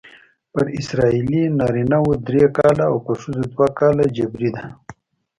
[0.51, 4.63] پر اسرائیلي نارینه وو درې کاله او پر ښځو دوه کاله جبری ده.